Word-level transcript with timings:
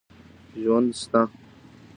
ژوند 0.61 0.89
سته. 1.01 1.21